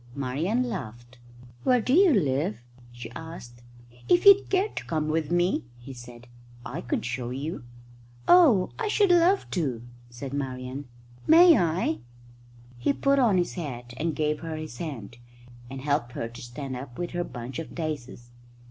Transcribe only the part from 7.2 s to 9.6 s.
you." "Oh, I should love